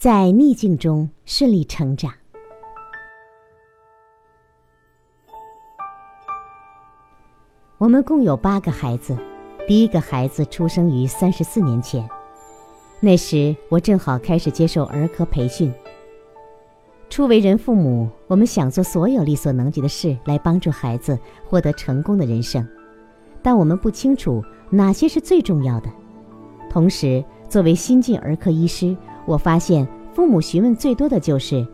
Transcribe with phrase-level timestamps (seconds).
[0.00, 2.10] 在逆境中顺利成长。
[7.76, 9.14] 我们共有八个孩子，
[9.68, 12.08] 第一个孩子出生于三十四年前，
[12.98, 15.70] 那时我正好开始接受儿科培训。
[17.10, 22.66] 初为人父母，我们想做所有力所能及的事来帮助孩子获得成功的人生，
[23.42, 25.90] 但我们不清楚哪些是最重要的。
[26.70, 28.96] 同时，作为新晋儿科医师，
[29.30, 31.64] 我发现父母询问最多的就是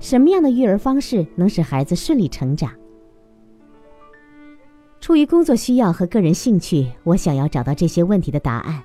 [0.00, 2.72] 什么样的育儿方式能使孩子顺利成长。
[5.00, 8.82] 出于工作需要和个人兴趣，我想要找到这些问题的答案，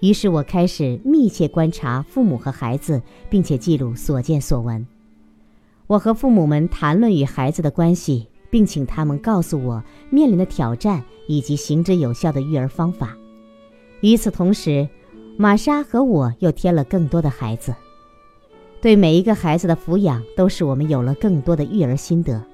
[0.00, 4.86] 于是我开始密切观察父母和孩子，并且记录所见所闻。
[5.86, 13.16] 我和父母们谈论与孩子的关系，并请他们告诉我面临的挑战以及行之有效的育儿方法。
[14.02, 14.86] 与此同时，
[15.40, 17.74] 玛莎和我又添了更多的孩子，
[18.78, 22.44] 对每一个孩子的抚养都使我们有了更多的育儿心得。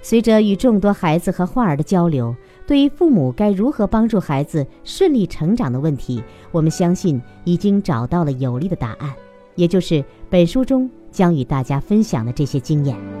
[0.00, 2.32] 随着与众多孩子和患儿的交流，
[2.64, 9.12] 对于父母该如何帮助孩子顺利成长的问题，我们相信已经找到了有力的答案，
[9.56, 13.19] 也就是本书中将与大家分享的这些经验。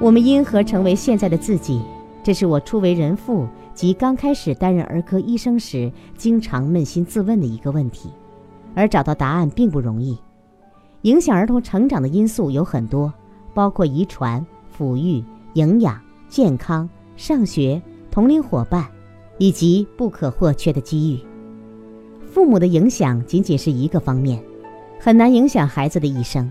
[0.00, 1.82] 我们因何成为现在的自己？
[2.22, 3.48] 这是我初为人父。
[3.74, 8.10] 及刚开始担任儿科医生时，经常扪心自问的一个问题，
[8.74, 10.18] 而找到答案并不容易。
[11.02, 13.12] 影响儿童成长的因素有很多，
[13.54, 14.44] 包括遗传、
[14.76, 18.84] 抚育、营养、健康、上学、同龄伙伴，
[19.38, 21.20] 以及不可或缺的机遇。
[22.26, 24.42] 父母的影响仅仅是一个方面，
[24.98, 26.50] 很难影响孩子的一生。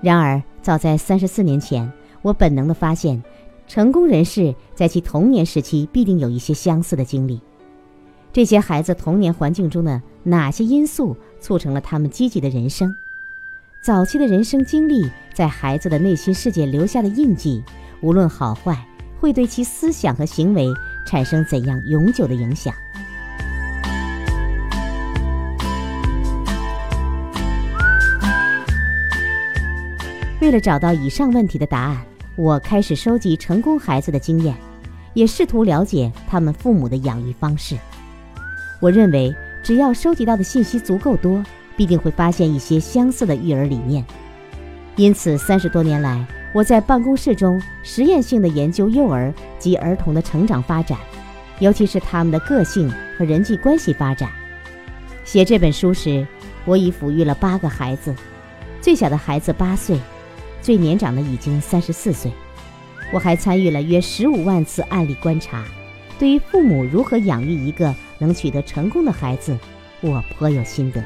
[0.00, 3.22] 然而，早在三十四年前，我本能地发现。
[3.68, 7.40] 成功人士在其童年时期必定有一些相似的经历。
[8.30, 12.94] 这些孩子童年环境中的哪些因素促成了他们积极的人生？
[13.82, 17.62] 早期的人生经历在孩子的内心世界留下的印记，
[18.02, 18.86] 无论好坏，
[19.18, 20.68] 会对其思想和行为
[21.06, 22.74] 产生怎样永久的影响？
[30.40, 32.04] 为了找到以上问题的答案。
[32.34, 34.56] 我开始收集成功孩子的经验，
[35.12, 37.76] 也试图了解他们父母的养育方式。
[38.80, 41.44] 我认为，只要收集到的信息足够多，
[41.76, 44.02] 必定会发现一些相似的育儿理念。
[44.96, 50.98] 因此，三十多年来，我在办公室中实验性的研究幼儿及儿童的成长发展，
[51.58, 54.30] 尤其是他们的个性和人际关系发展。
[55.22, 56.26] 写这本书时，
[56.64, 58.14] 我已抚育了八个孩子，
[58.80, 60.00] 最小的孩子八岁。
[60.62, 62.30] 最年长的已经三十四岁，
[63.12, 65.64] 我还参与了约十五万次案例观察，
[66.20, 69.58] 对于父母如何养育一个能取得成功的孩子，
[70.00, 71.02] 我颇有心得。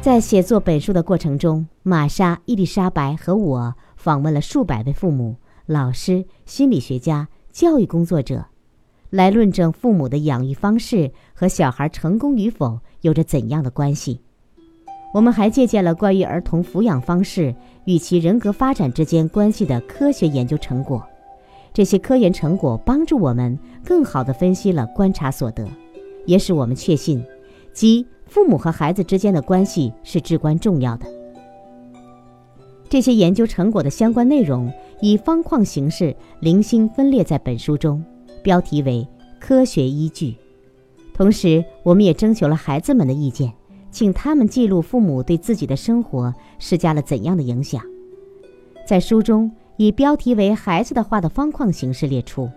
[0.00, 5.36] 在写作本书的过程中，玛莎、伊丽莎白和我访问了数百位父母、
[5.66, 8.46] 老师、心理学家、教育工作者。
[9.10, 14.20] 来论证父母的养育方式和小孩成功与否有着怎样的关系。
[15.12, 17.52] 我们还借鉴了关于儿童抚养方式
[17.84, 21.04] 与其人格发展之间关系的科学研究成果。
[21.72, 25.68] 这些科研成果帮助我们更好地分析了观察所得，
[26.26, 27.24] 也使我们确信，
[27.72, 31.06] 即父母和孩子之间的关系是至关重要的。
[32.88, 38.04] 这些研究成果的相关内容以方框形式零星分列在本书中。
[38.42, 39.06] 标题为
[39.40, 40.36] “科学依据”，
[41.14, 43.52] 同时我们也征求了孩子们的意见，
[43.90, 47.82] 请他们记录父母对自己的生活施加了怎样的影响。
[48.86, 52.50] 在书中以标题为“孩子的话”的方框形式列出。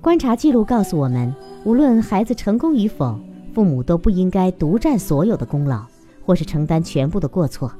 [0.00, 1.34] 观察记录告诉我们，
[1.64, 3.18] 无论孩子成功与否，
[3.52, 5.84] 父母都不应该独占所有的功劳，
[6.24, 7.72] 或是承担全部的过错。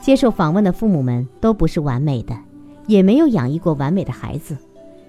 [0.00, 2.34] 接受访问的父母们都不是完美的。
[2.86, 4.56] 也没有养育过完美的孩子，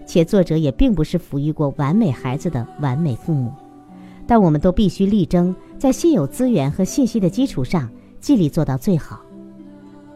[0.05, 3.51] 且作者也并不是抚育过完美孩子的完美父母，
[4.27, 7.89] 但我们都必须力争在现有资源和信息的基础上
[8.19, 9.21] 尽力做到最好。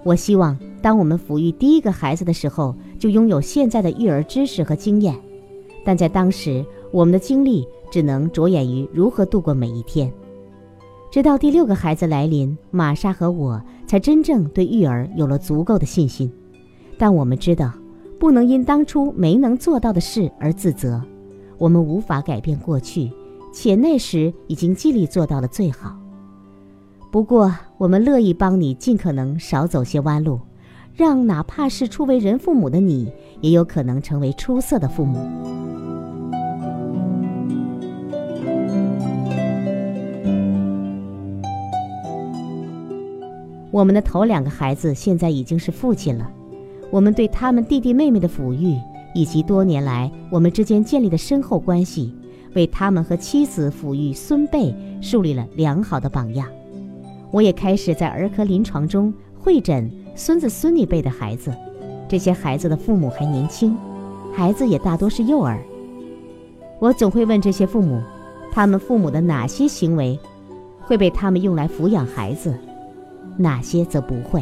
[0.03, 5.15] 我希望，当我们抚育第一个孩子的时候，就拥有现在的育儿知识和经验，
[5.83, 10.11] 但在当时，我们的精力只能着眼于如何度过每一天。
[11.09, 16.31] 直到第六个孩子来临，玛莎和我才真正对育儿有了足够的信心。
[16.97, 17.71] 但我们知道，
[18.19, 21.01] 不能因当初没能做到的事而自责。
[21.57, 23.11] 我们无法改变过去，
[23.53, 25.95] 且那时已经尽力做到了最好。
[27.11, 30.39] 不过，我们乐意帮你尽可能少走些弯路，
[30.93, 33.09] 让哪怕是初为人父母的你，
[33.39, 35.19] 也有可能成为出色的父母。
[43.71, 46.29] 我们的头两个孩子现在已经是父亲了，
[46.91, 48.77] 我们对他们弟弟妹妹的抚育，
[49.13, 52.13] 以及多年来我们之间建立的深厚关系，
[52.53, 56.47] 为他们和妻子抚育孙辈树立了良好的榜样。
[57.31, 61.53] 我也开始在儿科临床中会诊孙子孙女辈的孩子，
[62.07, 63.75] 这些孩子的父母还年轻，
[64.33, 65.59] 孩子也大多是幼儿。
[66.79, 68.01] 我总会问这些父母，
[68.51, 70.17] 他们父母的哪些行为
[70.81, 72.57] 会被他们用来抚养孩子？
[73.37, 74.41] 哪些则不会？